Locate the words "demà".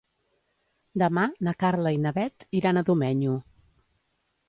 1.03-1.27